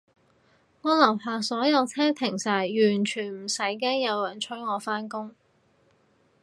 [0.81, 5.35] 我樓下所有車停晒，完全唔使驚有人催我返工